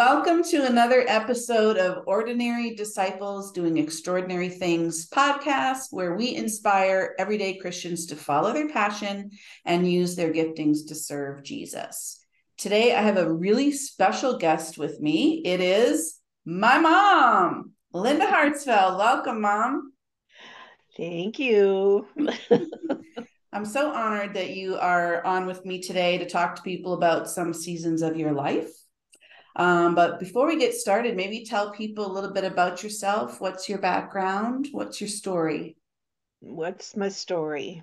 [0.00, 7.58] Welcome to another episode of Ordinary Disciples Doing Extraordinary Things podcast, where we inspire everyday
[7.58, 9.30] Christians to follow their passion
[9.66, 12.24] and use their giftings to serve Jesus.
[12.56, 15.42] Today, I have a really special guest with me.
[15.44, 18.96] It is my mom, Linda Hartzfeld.
[18.96, 19.92] Welcome, Mom.
[20.96, 22.06] Thank you.
[23.52, 27.28] I'm so honored that you are on with me today to talk to people about
[27.28, 28.79] some seasons of your life.
[29.56, 33.40] Um, but before we get started, maybe tell people a little bit about yourself.
[33.40, 34.68] What's your background?
[34.72, 35.76] What's your story?
[36.40, 37.82] What's my story?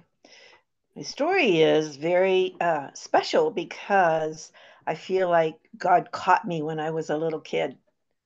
[0.96, 4.52] My story is very uh, special because
[4.88, 7.78] I feel like God caught me when I was a little kid.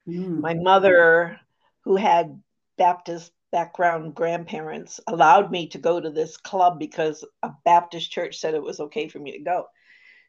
[0.07, 0.39] Mm.
[0.39, 1.39] My mother,
[1.81, 2.41] who had
[2.77, 8.53] Baptist background grandparents, allowed me to go to this club because a Baptist church said
[8.53, 9.65] it was okay for me to go.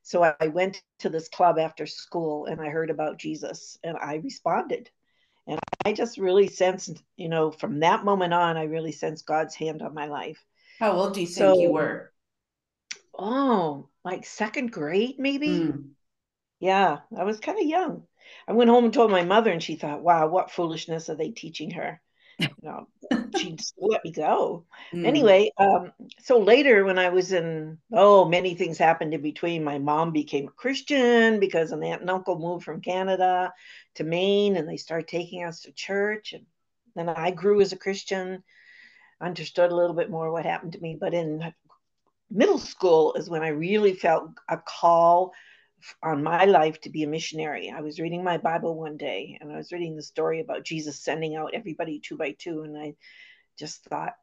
[0.03, 4.17] So I went to this club after school and I heard about Jesus and I
[4.17, 4.91] responded.
[5.47, 9.55] And I just really sensed, you know, from that moment on, I really sensed God's
[9.55, 10.45] hand on my life.
[10.78, 12.12] How old do you think you were?
[13.19, 15.48] Oh, like second grade, maybe?
[15.48, 15.91] Mm.
[16.61, 18.06] Yeah, I was kind of young.
[18.47, 21.30] I went home and told my mother, and she thought, wow, what foolishness are they
[21.30, 22.00] teaching her?
[22.38, 22.88] You know,
[23.36, 24.64] she just let me go.
[24.92, 25.06] Mm.
[25.06, 29.64] Anyway, um, so later when I was in, oh, many things happened in between.
[29.64, 33.52] My mom became a Christian because an aunt and uncle moved from Canada
[33.97, 36.33] to Maine and they started taking us to church.
[36.33, 36.47] And
[36.94, 38.42] then I grew as a Christian,
[39.20, 40.96] understood a little bit more what happened to me.
[40.98, 41.52] But in
[42.30, 45.33] middle school is when I really felt a call
[46.02, 47.70] on my life to be a missionary.
[47.70, 51.00] I was reading my Bible one day and I was reading the story about Jesus
[51.00, 52.62] sending out everybody two by two.
[52.62, 52.94] And I
[53.58, 54.14] just thought,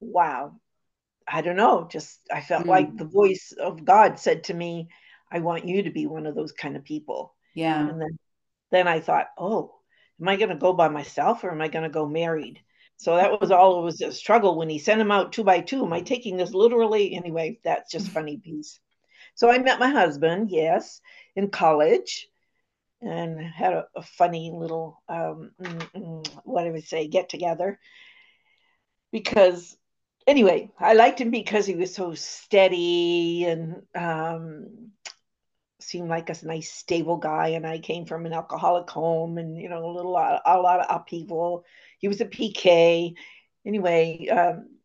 [0.00, 0.52] wow,
[1.26, 1.88] I don't know.
[1.90, 2.68] Just, I felt mm.
[2.68, 4.88] like the voice of God said to me,
[5.30, 7.34] I want you to be one of those kind of people.
[7.54, 7.88] Yeah.
[7.88, 8.18] And then,
[8.70, 9.74] then I thought, oh,
[10.20, 12.60] am I going to go by myself or am I going to go married?
[12.98, 15.60] So that was all it was a struggle when he sent him out two by
[15.60, 15.84] two.
[15.84, 17.14] Am I taking this literally?
[17.14, 18.80] Anyway, that's just funny piece.
[19.36, 21.00] So I met my husband, yes,
[21.36, 22.26] in college
[23.02, 27.78] and had a, a funny little, um, mm, mm, what do we say, get together.
[29.12, 29.76] Because,
[30.26, 34.92] anyway, I liked him because he was so steady and um,
[35.80, 37.48] seemed like a nice, stable guy.
[37.48, 40.86] And I came from an alcoholic home and, you know, a little, a lot of
[40.88, 41.64] upheaval.
[41.98, 43.12] He was a PK.
[43.66, 44.75] Anyway, um,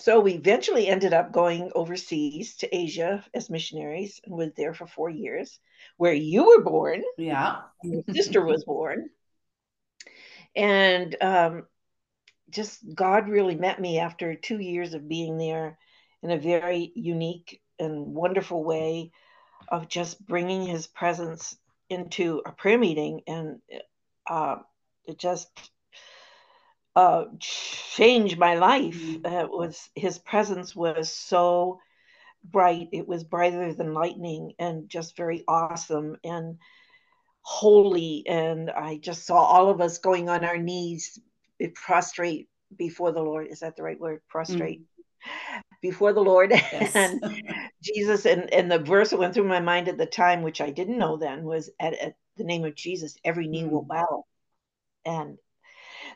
[0.00, 4.86] so we eventually ended up going overseas to Asia as missionaries and was there for
[4.86, 5.58] four years,
[5.98, 7.02] where you were born.
[7.18, 7.56] Yeah.
[7.82, 9.10] Your sister was born.
[10.56, 11.66] And um,
[12.48, 15.78] just God really met me after two years of being there
[16.22, 19.12] in a very unique and wonderful way
[19.68, 21.56] of just bringing his presence
[21.90, 23.20] into a prayer meeting.
[23.26, 23.60] And
[24.26, 24.56] uh,
[25.04, 25.50] it just
[26.96, 28.96] uh, changed my life.
[28.96, 29.26] Mm-hmm.
[29.26, 31.80] Uh, was his presence was so
[32.44, 32.88] bright.
[32.92, 36.58] It was brighter than lightning and just very awesome and
[37.42, 38.24] holy.
[38.26, 41.18] And I just saw all of us going on our knees,
[41.74, 43.48] prostrate before the Lord.
[43.48, 44.20] Is that the right word?
[44.28, 44.80] Prostrate.
[44.80, 45.60] Mm-hmm.
[45.82, 46.94] Before the Lord yes.
[46.94, 47.22] and
[47.82, 50.70] Jesus, and, and the verse that went through my mind at the time, which I
[50.70, 53.88] didn't know then, was at, at the name of Jesus, every knee will mm.
[53.88, 54.24] bow.
[55.04, 55.38] And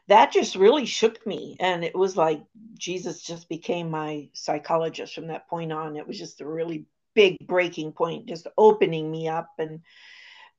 [0.09, 1.57] that just really shook me.
[1.61, 2.43] And it was like
[2.79, 5.97] Jesus just became my psychologist from that point on.
[5.97, 9.81] It was just a really big breaking point, just opening me up and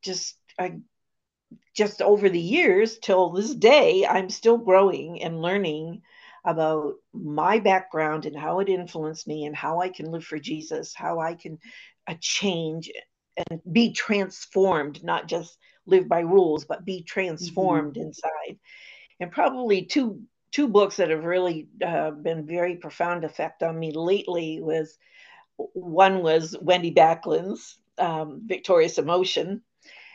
[0.01, 0.77] just I
[1.75, 6.01] just over the years till this day, I'm still growing and learning
[6.45, 10.93] about my background and how it influenced me and how I can live for Jesus,
[10.95, 11.59] how I can
[12.07, 12.91] uh, change
[13.49, 18.07] and be transformed, not just live by rules, but be transformed mm-hmm.
[18.07, 18.59] inside
[19.19, 20.21] and probably two
[20.51, 24.97] two books that have really uh, been very profound effect on me lately was
[25.57, 29.61] one was Wendy Backlund's um, Victorious Emotion,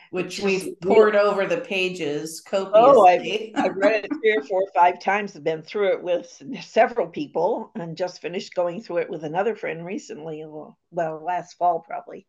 [0.09, 2.71] which we've poured over the pages copiously.
[2.73, 3.21] Oh, I've,
[3.55, 5.35] I've read it three or four or five times.
[5.35, 9.55] I've been through it with several people and just finished going through it with another
[9.55, 10.43] friend recently.
[10.45, 10.77] Well,
[11.23, 12.25] last fall probably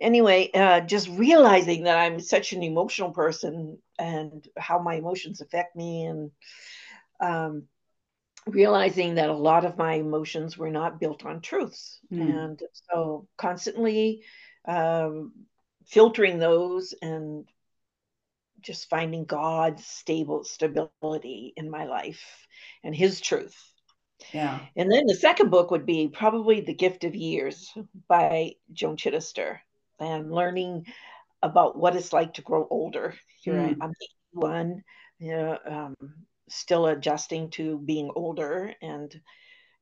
[0.00, 5.76] anyway, uh, just realizing that I'm such an emotional person and how my emotions affect
[5.76, 6.30] me, and
[7.20, 7.64] um,
[8.46, 11.98] realizing that a lot of my emotions were not built on truths.
[12.12, 12.44] Mm.
[12.44, 14.22] And so constantly
[14.66, 15.32] um,
[15.86, 17.48] filtering those and
[18.60, 22.46] just finding God's stable stability in my life
[22.82, 23.56] and his truth.
[24.32, 24.60] Yeah.
[24.76, 27.72] And then the second book would be probably The Gift of Years
[28.08, 29.58] by Joan Chittister
[30.00, 30.86] and learning
[31.42, 33.14] about what it's like to grow older.
[33.40, 33.76] Here Mm.
[33.80, 33.92] I'm
[34.34, 34.84] 81,
[35.18, 35.94] you know, um,
[36.48, 39.20] still adjusting to being older and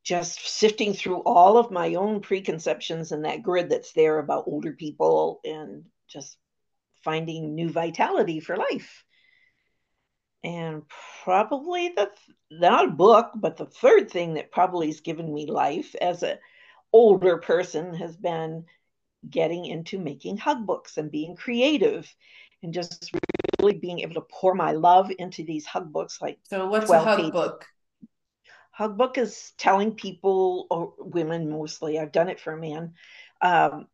[0.03, 4.73] just sifting through all of my own preconceptions and that grid that's there about older
[4.73, 6.37] people and just
[7.03, 9.05] finding new vitality for life.
[10.43, 10.83] And
[11.25, 12.11] probably the
[12.51, 16.39] not a book, but the third thing that probably has given me life as a
[16.93, 18.67] older person has been
[19.31, 22.13] getting into making hug books and being creative
[22.63, 23.13] and just
[23.61, 27.01] really being able to pour my love into these hug books like so what's a
[27.01, 27.33] hug pages.
[27.33, 27.67] book
[28.71, 32.95] hug book is telling people or women mostly i've done it for a man
[33.43, 33.87] um,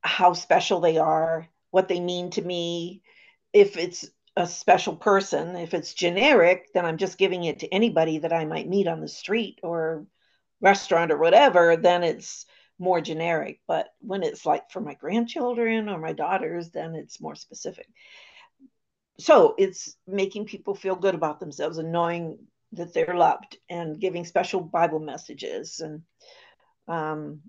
[0.00, 3.02] how special they are what they mean to me
[3.52, 8.18] if it's a special person if it's generic then i'm just giving it to anybody
[8.18, 10.06] that i might meet on the street or
[10.60, 12.46] restaurant or whatever then it's
[12.78, 13.60] more generic.
[13.66, 17.88] But when it's like for my grandchildren or my daughters, then it's more specific.
[19.18, 22.38] So it's making people feel good about themselves and knowing
[22.72, 25.80] that they're loved and giving special Bible messages.
[25.80, 26.02] And
[26.86, 27.40] um,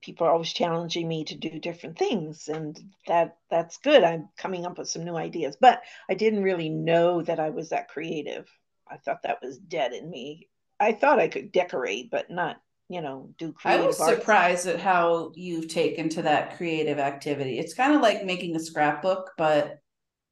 [0.00, 4.02] people are always challenging me to do different things, and that that's good.
[4.02, 7.70] I'm coming up with some new ideas, but I didn't really know that I was
[7.70, 8.50] that creative.
[8.88, 10.48] I thought that was dead in me.
[10.78, 12.60] I thought I could decorate, but not
[12.92, 17.58] you know do creative i was surprised at how you've taken to that creative activity.
[17.58, 19.80] It's kind of like making a scrapbook but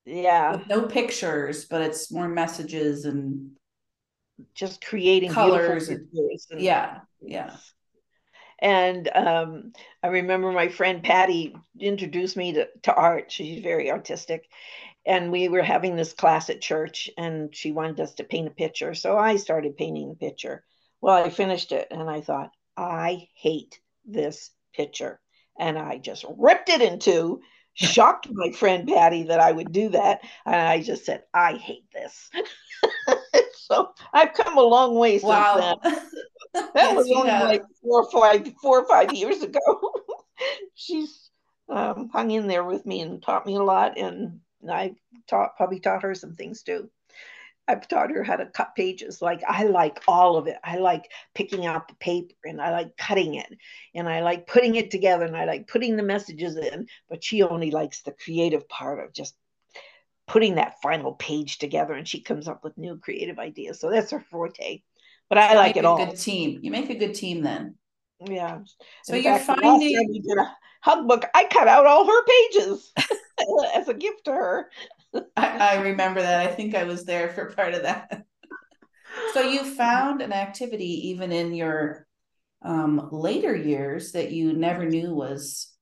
[0.05, 0.61] yeah.
[0.69, 3.53] no pictures but it's more messages and
[4.55, 6.07] just creating colors and,
[6.51, 7.57] and, yeah yeah.
[8.59, 9.73] And um,
[10.03, 13.33] i remember my friend patty introduced me to, to art.
[13.33, 14.51] She's very artistic.
[15.07, 18.51] And we were having this class at church and she wanted us to paint a
[18.51, 18.93] picture.
[18.93, 20.63] So i started painting the picture
[21.01, 25.21] well, I finished it and I thought, I hate this picture.
[25.59, 27.41] And I just ripped it in two,
[27.75, 30.21] shocked my friend Patty that I would do that.
[30.47, 32.31] And I just said, I hate this.
[33.55, 35.79] so I've come a long way since wow.
[35.83, 35.97] then.
[36.53, 37.47] That yes, was only have.
[37.49, 39.61] like four or five, four or five years ago.
[40.75, 41.31] She's
[41.69, 43.97] um, hung in there with me and taught me a lot.
[43.97, 44.97] And I
[45.29, 46.91] taught probably taught her some things too.
[47.71, 49.23] I've taught her how to cut pages.
[49.23, 50.57] Like I like all of it.
[50.65, 53.53] I like picking out the paper and I like cutting it
[53.95, 56.87] and I like putting it together and I like putting the messages in.
[57.09, 59.35] But she only likes the creative part of just
[60.27, 63.81] putting that final page together and she comes up with new creative ideas.
[63.81, 64.83] So that's her forte.
[65.29, 66.05] But I like it all.
[66.05, 66.59] Good team.
[66.63, 67.77] You make a good team then.
[68.27, 68.61] Yeah.
[69.05, 71.25] So In you're fact, finding we did a hug book.
[71.35, 72.93] I cut out all her pages
[73.75, 74.71] as a gift to her.
[75.37, 76.47] I, I remember that.
[76.47, 78.25] I think I was there for part of that.
[79.33, 82.07] so you found an activity even in your
[82.63, 85.73] um, later years that you never knew was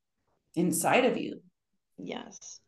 [0.55, 1.41] inside of you.
[1.99, 2.61] Yes.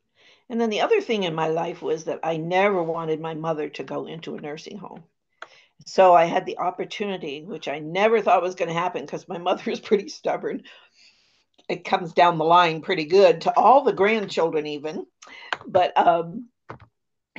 [0.49, 3.69] And then the other thing in my life was that I never wanted my mother
[3.71, 5.05] to go into a nursing home.
[5.87, 9.39] So I had the opportunity, which I never thought was going to happen because my
[9.39, 10.65] mother is pretty stubborn.
[11.71, 15.07] It comes down the line pretty good to all the grandchildren, even.
[15.67, 16.49] But um,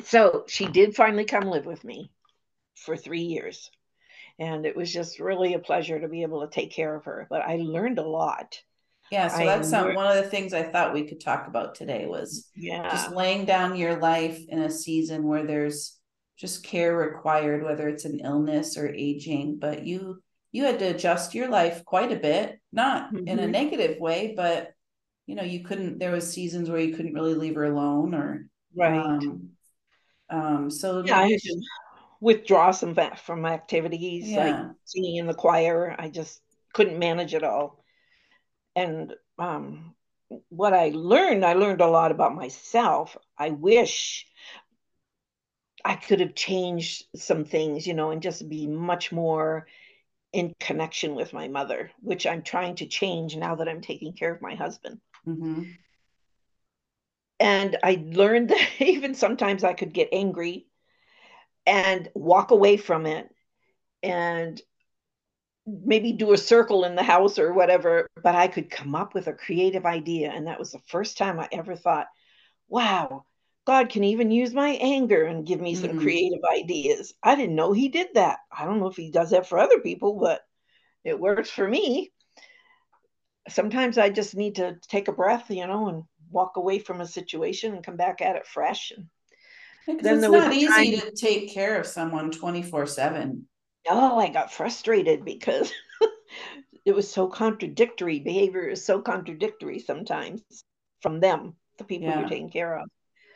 [0.04, 2.10] so she did finally come live with me
[2.76, 3.70] for three years.
[4.40, 7.28] And it was just really a pleasure to be able to take care of her.
[7.30, 8.58] But I learned a lot.
[9.12, 12.06] Yeah, so that's some, one of the things I thought we could talk about today
[12.06, 12.90] was yeah.
[12.90, 15.98] just laying down your life in a season where there's
[16.38, 19.60] just care required, whether it's an illness or aging.
[19.60, 23.28] But you you had to adjust your life quite a bit, not mm-hmm.
[23.28, 23.52] in a mm-hmm.
[23.52, 24.74] negative way, but
[25.26, 28.48] you know, you couldn't there was seasons where you couldn't really leave her alone or
[28.76, 29.00] right.
[29.00, 29.50] Um,
[30.30, 31.62] um, so yeah, I had to
[32.20, 34.46] withdraw some from my activities yeah.
[34.46, 35.96] like singing in the choir.
[35.98, 36.42] I just
[36.74, 37.84] couldn't manage it all.
[38.76, 39.96] And um,
[40.50, 43.18] what I learned, I learned a lot about myself.
[43.38, 44.26] I wish
[45.84, 49.68] I could have changed some things, you know, and just be much more
[50.34, 54.34] in connection with my mother, which I'm trying to change now that I'm taking care
[54.34, 55.00] of my husband.
[55.28, 55.64] Mm-hmm
[57.42, 60.68] and I learned that even sometimes I could get angry
[61.66, 63.34] and walk away from it
[64.04, 64.62] and
[65.66, 69.28] maybe do a circle in the house or whatever, but I could come up with
[69.28, 70.32] a creative idea.
[70.32, 72.08] And that was the first time I ever thought,
[72.68, 73.26] wow,
[73.66, 76.02] God can even use my anger and give me some mm-hmm.
[76.02, 77.14] creative ideas.
[77.22, 78.40] I didn't know He did that.
[78.56, 80.42] I don't know if He does that for other people, but
[81.04, 82.12] it works for me.
[83.50, 87.08] Sometimes I just need to take a breath, you know, and walk away from a
[87.08, 88.92] situation and come back at it fresh.
[89.88, 93.48] And then it's not easy to take care of someone 24 7.
[93.90, 95.72] Oh, I got frustrated because
[96.86, 98.20] it was so contradictory.
[98.20, 100.42] Behavior is so contradictory sometimes
[101.02, 102.20] from them the people Yeah.
[102.20, 102.90] you're taking care of.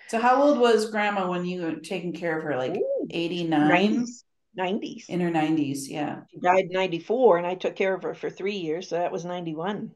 [0.07, 2.57] So how old was grandma when you were taking care of her?
[2.57, 4.23] Like Ooh, 89 90s.
[4.55, 5.07] 90s.
[5.07, 5.89] in her 90s.
[5.89, 6.23] Yeah.
[6.27, 8.89] She died 94 and I took care of her for three years.
[8.89, 9.95] So that was 91.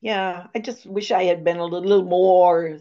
[0.00, 2.78] Yeah, I just wish I had been a little more.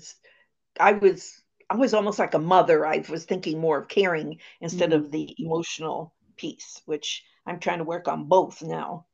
[0.79, 2.85] I was I was almost like a mother.
[2.85, 4.93] I was thinking more of caring instead Mhm.
[4.93, 9.07] of the emotional piece, which I'm trying to work on both now.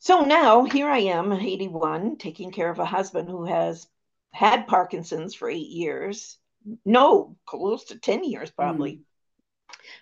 [0.00, 3.86] So now here I am, 81, taking care of a husband who has
[4.32, 6.38] had Parkinson's for eight years.
[6.84, 9.00] No, close to 10 years probably.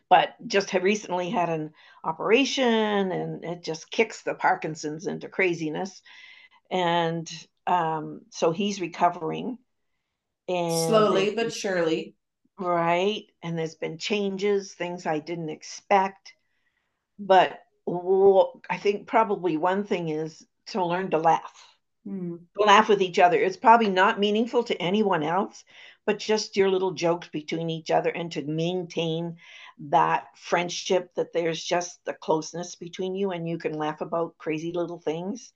[0.09, 6.03] But just have recently had an operation and it just kicks the Parkinson's into craziness.
[6.71, 7.31] And
[7.67, 9.59] um, so he's recovering.
[10.49, 12.15] And Slowly but surely.
[12.59, 13.25] right.
[13.43, 16.35] And there's been changes, things I didn't expect.
[17.19, 21.67] But I think probably one thing is to learn to laugh,
[22.09, 22.39] Mm.
[22.57, 23.39] laugh with each other.
[23.39, 25.65] It's probably not meaningful to anyone else,
[26.07, 29.37] but just your little jokes between each other and to maintain
[29.91, 34.73] that friendship that there's just the closeness between you and you can laugh about crazy
[34.73, 35.53] little things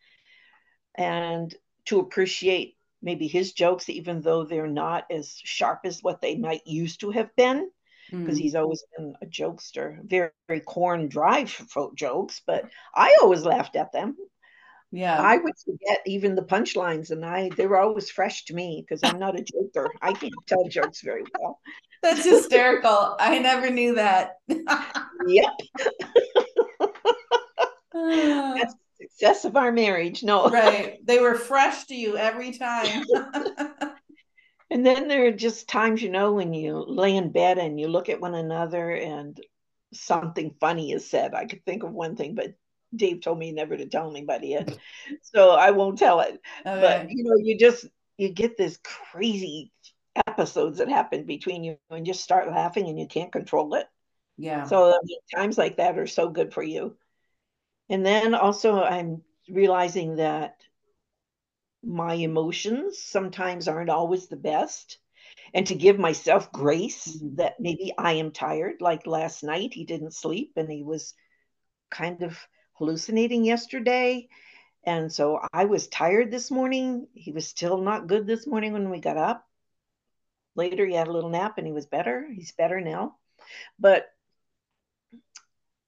[0.94, 1.54] and
[1.86, 6.66] to appreciate maybe his jokes, even though they're not as sharp as what they might
[6.66, 7.70] used to have been
[8.10, 8.42] because Mm.
[8.42, 11.46] he's always been a jokester, very, very corn dry
[11.94, 14.16] jokes, but I always laughed at them.
[14.92, 15.18] Yeah.
[15.20, 19.00] I would forget even the punchlines, and I they were always fresh to me because
[19.02, 19.90] I'm not a joker.
[20.02, 21.60] I can't tell jokes very well.
[22.02, 23.16] That's hysterical.
[23.18, 24.36] I never knew that.
[25.24, 25.52] Yep,
[27.94, 30.24] Ah, that's the success of our marriage.
[30.24, 30.98] No, right.
[31.06, 33.04] They were fresh to you every time.
[34.70, 37.88] And then there are just times, you know, when you lay in bed and you
[37.88, 39.38] look at one another and
[39.92, 41.34] something funny is said.
[41.34, 42.54] I could think of one thing, but
[42.94, 44.76] Dave told me never to tell anybody yet.
[45.22, 46.40] So I won't tell it.
[46.64, 47.86] But you know, you just
[48.18, 49.72] you get this crazy
[50.26, 53.86] episodes that happen between you and just start laughing and you can't control it.
[54.36, 54.64] Yeah.
[54.64, 56.96] So I mean, times like that are so good for you.
[57.88, 60.56] And then also I'm realizing that
[61.82, 64.98] my emotions sometimes aren't always the best.
[65.54, 67.36] And to give myself grace Mhm.
[67.36, 68.80] that maybe I am tired.
[68.80, 71.14] Like last night, he didn't sleep and he was
[71.90, 72.38] kind of
[72.74, 74.28] hallucinating yesterday.
[74.84, 77.06] And so I was tired this morning.
[77.14, 79.48] He was still not good this morning when we got up.
[80.54, 82.28] Later, he had a little nap and he was better.
[82.30, 83.16] He's better now.
[83.78, 84.06] But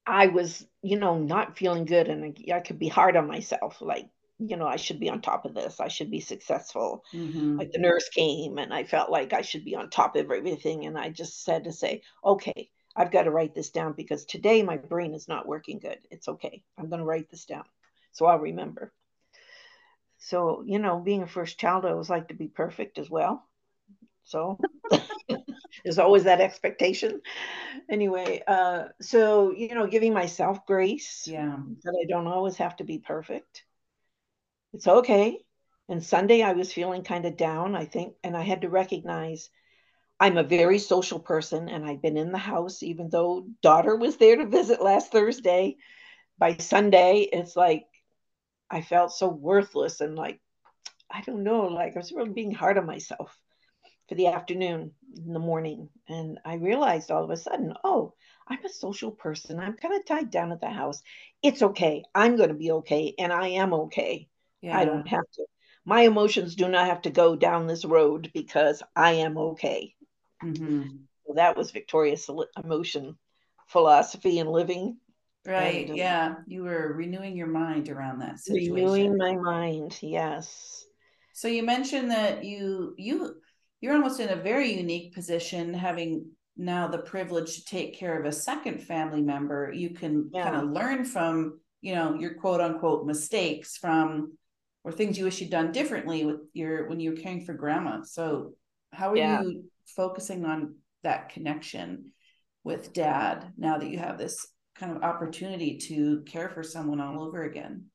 [0.07, 3.81] I was, you know, not feeling good and I, I could be hard on myself.
[3.81, 5.81] Like, you know, I should be on top of this.
[5.81, 7.05] I should be successful.
[7.13, 7.59] Mhm.
[7.59, 10.87] Like the nurse came and I felt like I should be on top of everything.
[10.87, 14.63] And I just said to say, okay, I've got to write this down because today
[14.63, 15.99] my brain is not working good.
[16.11, 16.63] It's okay.
[16.79, 17.65] I'm going to write this down
[18.15, 18.93] so I'll remember.
[20.19, 23.47] So, you know, being a first child, I always like to be perfect as well.
[24.23, 24.59] So
[25.85, 27.21] there's always that expectation.
[27.91, 31.59] Anyway, uh, so, you know, giving myself grace Yeah.
[31.83, 33.65] that I don't always have to be perfect.
[34.73, 35.39] It's okay.
[35.89, 39.51] And Sunday, I was feeling kind of down, I think, and I had to recognize
[40.25, 44.17] I'm a very social person and I've been in the house, even though daughter was
[44.17, 45.77] there to visit last Thursday.
[46.39, 47.85] By Sunday, it's like
[48.71, 50.41] I felt so worthless and like,
[51.11, 53.39] I don't know, like I was really being hard on myself
[54.09, 55.91] for the afternoon in the morning.
[56.09, 58.15] And I realized all of a sudden, oh,
[58.49, 59.61] I'm a social person.
[59.61, 61.03] I'm kind of tied down at the house.
[61.43, 62.03] It's okay.
[62.15, 63.15] I'm going to be okay.
[63.19, 64.27] And I am okay.
[64.63, 64.79] Yeah.
[64.79, 65.45] I don't have to.
[65.85, 69.94] My emotions do not have to go down this road because I am okay.
[70.45, 70.99] Mhm.
[71.27, 73.17] So that was Victorious sol- emotion
[73.69, 74.99] philosophy and living,
[75.47, 75.83] Right.
[75.83, 76.35] and um, Yeah.
[76.47, 78.75] You were renewing your mind around that situation.
[78.75, 79.99] renewing my mind.
[80.03, 80.87] Yes.
[81.33, 83.41] So you mentioned that you you
[83.81, 88.25] you're almost in a very unique position having now the privilege to take care of
[88.27, 89.73] a second family member.
[89.73, 94.39] You can kind of learn from, you know, your quote unquote mistakes from
[94.85, 98.03] or things you wish you'd done differently with your when you were caring for grandma.
[98.03, 98.55] So
[98.93, 99.43] how are Yeah.
[99.43, 102.13] you focusing on that connection
[102.65, 107.23] with dad now that you have this kind of opportunity to care for someone all
[107.23, 107.87] over again?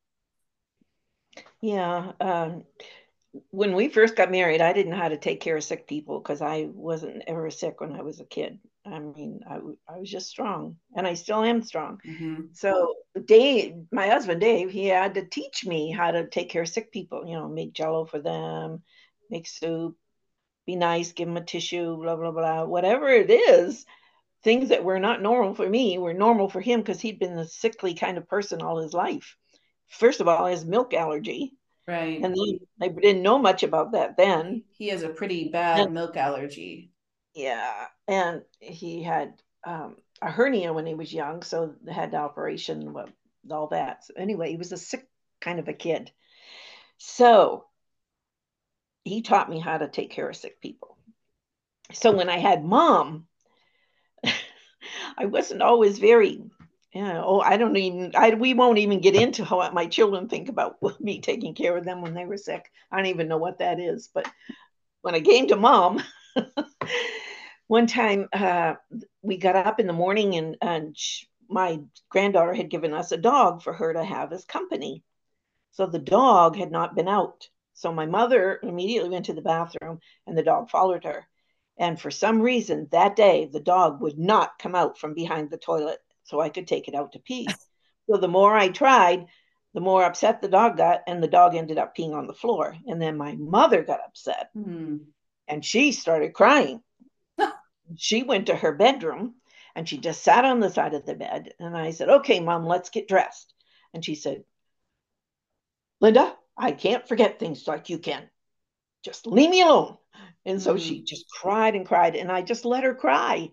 [1.62, 2.14] Yeah.
[2.20, 2.64] Um,
[3.52, 6.20] when we first got married, I didn't know how to take care of sick people
[6.20, 8.60] because I wasn't ever sick when I was a kid.
[8.86, 12.00] I mean, I, w- I was just strong and I still am strong.
[12.06, 16.64] hmm So Dave, my husband Dave, he had to teach me how to take care
[16.64, 18.82] of sick people, you know, make jello for them,
[19.30, 19.96] make soup,
[20.70, 23.86] be nice, give them a tissue, blah, blah, blah, whatever it is.
[24.44, 27.48] Things that were not normal for me were normal for him because he'd been a
[27.48, 29.36] sickly kind of person all his life.
[29.88, 31.58] First of all, his milk allergy.
[31.88, 32.22] Right.
[32.24, 34.64] And then I didn't know much about that then.
[34.78, 36.92] He has a pretty bad and, milk allergy.
[37.34, 37.88] Yeah.
[38.08, 39.34] And he had
[39.66, 41.42] um, a hernia when he was young.
[41.42, 42.94] So they had the operation,
[43.50, 44.06] all that.
[44.06, 45.08] So anyway, he was a sick
[45.42, 46.12] kind of a kid.
[47.00, 47.66] So
[49.10, 50.98] he taught me how to take care of sick people.
[51.92, 53.26] So when I had mom,
[55.18, 56.44] I wasn't always very,
[56.94, 60.30] you know, oh, I don't even, I, we won't even get into how my children
[60.30, 62.72] think about me taking care of them when they were sick.
[62.92, 64.10] I don't even know what that is.
[64.14, 64.30] But
[65.02, 66.02] when I came to mom,
[67.68, 68.76] one time uh,
[69.22, 73.18] we got up in the morning and, and she, my granddaughter had given us a
[73.18, 75.04] dog for her to have as company.
[75.72, 77.48] So the dog had not been out.
[77.80, 81.26] So my mother immediately went to the bathroom and the dog followed her.
[81.78, 85.58] And for some reason that day, the dog would not come out from behind the
[85.58, 87.48] toilet so I could take it out to pee.
[88.10, 89.28] So the more I tried,
[89.76, 92.76] the more upset the dog got, and the dog ended up peeing on the floor.
[92.88, 94.98] And then my mother got upset mm-hmm.
[95.48, 96.82] and she started crying.
[97.98, 99.36] she went to her bedroom
[99.76, 101.54] and she just sat on the side of the bed.
[101.60, 103.54] And I said, Okay, mom, let's get dressed.
[103.94, 104.44] And she said,
[106.02, 108.30] Linda, I can't forget things like you can.
[109.04, 109.98] Just leave me alone.
[110.46, 110.84] And so mm-hmm.
[110.84, 112.16] she just cried and cried.
[112.16, 113.52] And I just let her cry.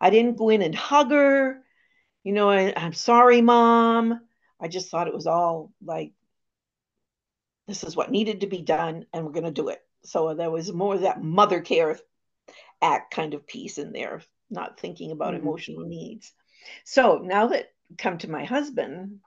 [0.00, 1.62] I didn't go in and hug her.
[2.24, 4.20] You know, I, I'm sorry, mom.
[4.58, 6.12] I just thought it was all like,
[7.68, 9.80] this is what needed to be done, and we're going to do it.
[10.04, 11.98] So there was more that mother care
[12.80, 15.46] act kind of piece in there, not thinking about mm-hmm.
[15.46, 16.32] emotional needs.
[16.84, 19.20] So now that come to my husband,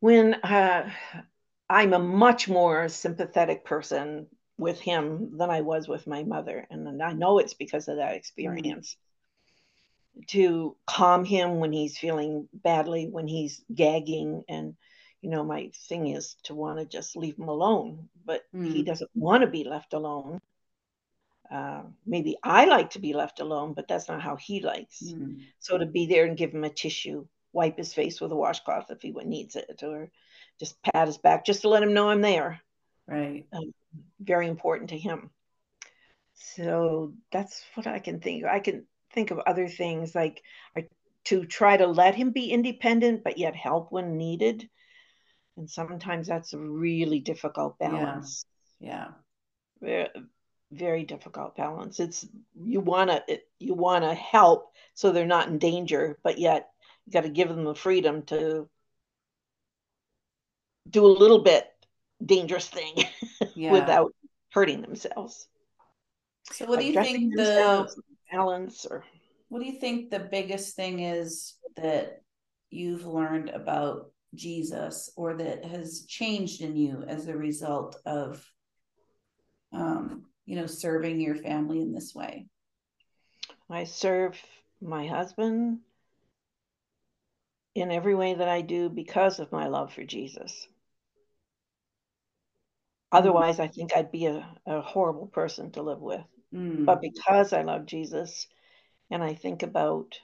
[0.00, 0.90] when uh,
[1.68, 4.26] I'm a much more sympathetic person
[4.58, 6.66] with him than I was with my mother.
[6.70, 8.96] And I know it's because of that experience.
[8.96, 9.02] Mm.
[10.28, 14.44] To calm him when he's feeling badly, when he's gagging.
[14.48, 14.74] And,
[15.20, 18.72] you know, my thing is to want to just leave him alone, but mm.
[18.72, 20.40] he doesn't want to be left alone.
[21.50, 25.02] Uh, maybe I like to be left alone, but that's not how he likes.
[25.02, 25.42] Mm.
[25.58, 28.90] So to be there and give him a tissue, wipe his face with a washcloth
[28.90, 30.10] if he needs it, or
[30.58, 32.60] just pat his back just to let him know I'm there.
[33.06, 33.46] Right.
[33.52, 33.72] Um,
[34.20, 35.30] very important to him.
[36.34, 38.44] So that's what I can think.
[38.44, 40.42] I can think of other things like
[41.26, 44.68] to try to let him be independent, but yet help when needed.
[45.56, 48.44] And sometimes that's a really difficult balance.
[48.78, 48.88] Yeah.
[48.90, 49.08] yeah.
[49.80, 50.08] Very,
[50.70, 51.98] very difficult balance.
[51.98, 56.68] It's you want to you want to help so they're not in danger, but yet
[57.06, 58.68] you got to give them the freedom to
[60.88, 61.66] do a little bit
[62.24, 62.94] dangerous thing
[63.54, 63.72] yeah.
[63.72, 64.12] without
[64.52, 65.48] hurting themselves.
[66.52, 67.88] So what do you think the
[68.30, 69.04] balance or
[69.48, 72.22] what do you think the biggest thing is that
[72.70, 78.44] you've learned about Jesus or that has changed in you as a result of
[79.72, 82.46] um, you know serving your family in this way?
[83.70, 84.40] I serve
[84.80, 85.80] my husband
[87.76, 90.66] in every way that I do because of my love for Jesus.
[93.12, 96.24] Otherwise, I think I'd be a, a horrible person to live with.
[96.54, 96.86] Mm.
[96.86, 98.46] But because I love Jesus
[99.10, 100.18] and I think about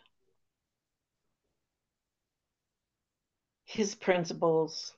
[3.65, 4.95] his principles,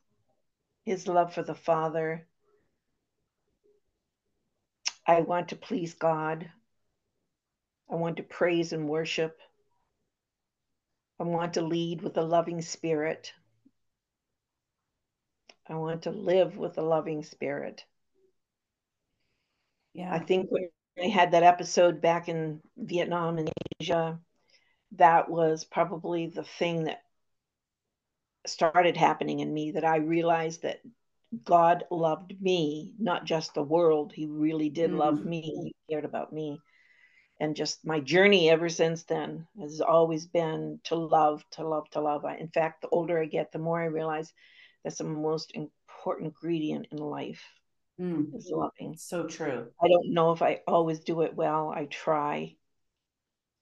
[0.84, 2.26] his love for the Father,
[5.06, 6.48] I want to please God.
[7.90, 9.38] I want to praise and worship.
[11.18, 13.32] I want to lead with a loving spirit.
[15.68, 17.84] I want to live with a loving spirit.
[19.94, 20.12] Yeah.
[20.12, 20.68] I think when
[21.02, 23.50] I had that episode back in Vietnam and
[23.80, 24.18] Asia,
[24.96, 27.02] that was probably the thing that
[28.46, 30.80] started happening in me that I realized that
[31.44, 34.12] God loved me, not just the world.
[34.12, 34.98] He really did mm-hmm.
[34.98, 35.40] love me.
[35.40, 36.60] He cared about me.
[37.44, 42.00] And just my journey ever since then has always been to love, to love, to
[42.00, 42.24] love.
[42.24, 44.32] I, in fact, the older I get, the more I realize
[44.82, 47.44] that's the most important ingredient in life
[48.00, 48.34] mm.
[48.34, 48.96] is loving.
[48.96, 49.66] So true.
[49.78, 51.68] I don't know if I always do it well.
[51.68, 52.56] I try,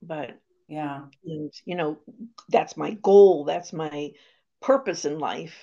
[0.00, 1.98] but yeah, and you know
[2.50, 3.44] that's my goal.
[3.44, 4.12] That's my
[4.60, 5.58] purpose in life.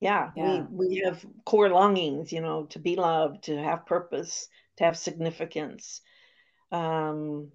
[0.00, 4.48] Yeah, yeah, we we have core longings, you know, to be loved, to have purpose,
[4.78, 6.00] to have significance.
[6.74, 7.50] Um,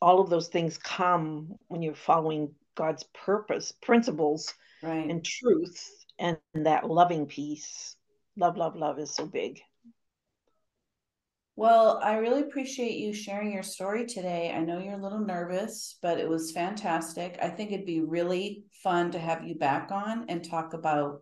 [0.00, 5.08] all of those things come when you're following God's purpose, principles, right.
[5.08, 7.96] and truth and that loving piece
[8.36, 9.60] love love love is so big.
[11.54, 14.52] Well i really appreciate you sharing your story today.
[14.54, 17.38] I know you're a little nervous but it was fantastic.
[17.42, 21.20] I think it'd be really fun to have you back on and talk about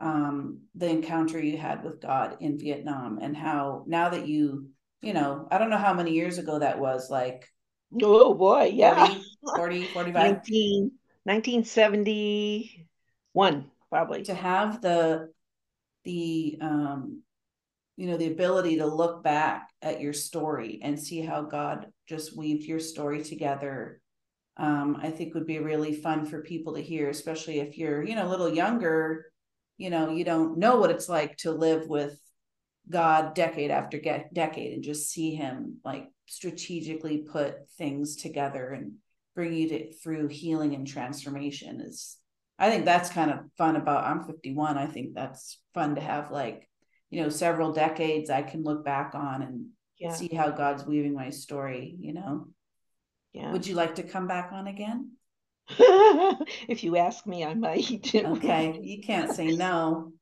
[0.00, 5.12] um, the encounter you had with God in Vietnam and how now that you, you
[5.12, 7.48] know, I don't know how many years ago that was, like
[8.02, 9.06] oh boy, yeah.
[9.56, 10.92] 40, 40 45 19,
[11.24, 14.22] 1971 probably.
[14.24, 15.30] To have the
[16.04, 17.22] the um
[17.96, 22.36] you know the ability to look back at your story and see how God just
[22.36, 24.00] weaved your story together
[24.60, 28.14] um, I think would be really fun for people to hear, especially if you're, you
[28.14, 29.32] know, a little younger,
[29.78, 32.20] you know, you don't know what it's like to live with
[32.88, 38.94] God decade after get, decade and just see him like strategically put things together and
[39.34, 42.16] bring you to, through healing and transformation is
[42.58, 44.76] I think that's kind of fun about I'm 51.
[44.76, 46.68] I think that's fun to have like,
[47.08, 49.66] you know, several decades I can look back on and
[49.98, 50.12] yeah.
[50.12, 52.48] see how God's weaving my story, you know.
[53.32, 53.52] Yeah.
[53.52, 55.12] Would you like to come back on again?
[55.70, 58.14] if you ask me, I might.
[58.14, 60.12] okay, you can't say no.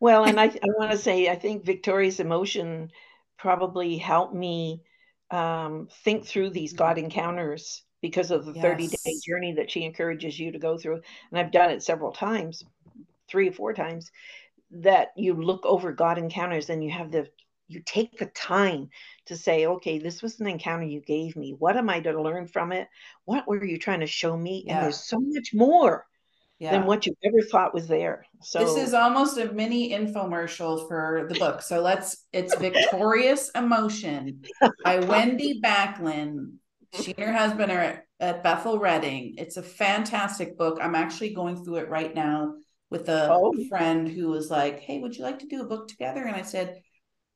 [0.00, 2.90] Well, and I, I want to say, I think Victorious emotion
[3.38, 4.82] probably helped me
[5.30, 6.78] um, think through these mm-hmm.
[6.78, 8.62] God encounters because of the yes.
[8.62, 11.00] 30 day journey that she encourages you to go through.
[11.30, 12.64] And I've done it several times,
[13.28, 14.10] three or four times,
[14.70, 17.28] that you look over God encounters and you have the
[17.70, 18.88] you take the time
[19.26, 21.54] to say, okay, this was an encounter you gave me.
[21.58, 22.88] What am I to learn from it?
[23.26, 24.64] What were you trying to show me?
[24.66, 24.76] Yeah.
[24.76, 26.06] And there's so much more
[26.58, 26.72] yeah.
[26.72, 28.26] than what you ever thought was there.
[28.42, 31.62] So this is almost a mini infomercial for the book.
[31.62, 34.42] So let's it's Victorious Emotion
[34.84, 36.54] by Wendy Backlund.
[37.00, 39.34] She and her husband are at, Bethel Redding.
[39.38, 40.78] It's a fantastic book.
[40.82, 42.54] I'm actually going through it right now
[42.90, 43.52] with a oh.
[43.68, 46.24] friend who was like, Hey, would you like to do a book together?
[46.24, 46.80] And I said,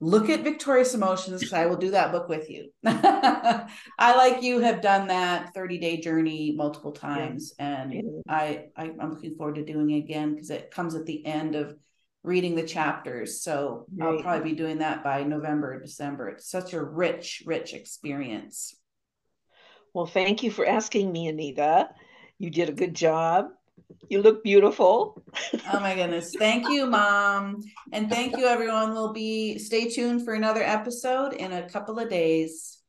[0.03, 2.71] look at victorious emotions because i will do that book with you.
[2.85, 3.69] I
[4.17, 9.37] like you have done that 30 day journey multiple times and I, I am looking
[9.37, 11.77] forward to doing it again because it comes at the end of
[12.25, 13.43] reading the chapters.
[13.43, 14.17] So right.
[14.17, 16.31] i'll probably be doing that by november december.
[16.31, 18.75] It's such a rich rich experience.
[19.95, 21.91] Well thank you for asking me anita.
[22.38, 23.51] You did a good job
[24.08, 25.22] you look beautiful.
[25.72, 26.35] oh my goodness.
[26.38, 27.62] Thank you, mom.
[27.92, 28.92] And thank you, everyone.
[28.92, 32.82] We'll be stay tuned for another episode in a couple of days.